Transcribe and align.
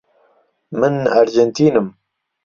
من 0.79 0.93
ئەرجێنتینم. 1.13 1.87